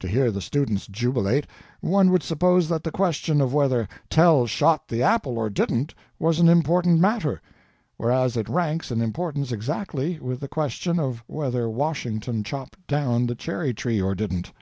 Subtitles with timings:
[0.00, 1.46] To hear the students jubilate,
[1.80, 6.38] one would suppose that the question of whether Tell shot the apple or didn't was
[6.38, 7.40] an important matter;
[7.96, 13.34] whereas it ranks in importance exactly with the question of whether Washington chopped down the
[13.34, 14.52] cherry tree or didn't.